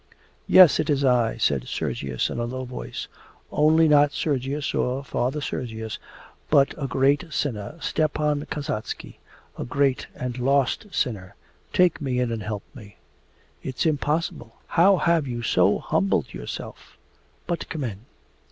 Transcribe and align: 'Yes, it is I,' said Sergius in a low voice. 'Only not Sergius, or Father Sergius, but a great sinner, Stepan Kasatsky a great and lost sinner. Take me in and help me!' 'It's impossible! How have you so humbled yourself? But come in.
'Yes, 0.47 0.79
it 0.79 0.89
is 0.89 1.05
I,' 1.05 1.37
said 1.37 1.67
Sergius 1.67 2.31
in 2.31 2.39
a 2.39 2.45
low 2.45 2.65
voice. 2.65 3.07
'Only 3.51 3.87
not 3.87 4.13
Sergius, 4.13 4.73
or 4.73 5.03
Father 5.03 5.41
Sergius, 5.41 5.99
but 6.49 6.73
a 6.75 6.87
great 6.87 7.25
sinner, 7.31 7.77
Stepan 7.79 8.47
Kasatsky 8.47 9.19
a 9.59 9.63
great 9.63 10.07
and 10.15 10.39
lost 10.39 10.87
sinner. 10.91 11.35
Take 11.71 12.01
me 12.01 12.19
in 12.19 12.31
and 12.31 12.41
help 12.41 12.63
me!' 12.73 12.97
'It's 13.61 13.85
impossible! 13.85 14.55
How 14.69 14.97
have 14.97 15.27
you 15.27 15.43
so 15.43 15.77
humbled 15.77 16.33
yourself? 16.33 16.97
But 17.45 17.69
come 17.69 17.83
in. 17.83 18.05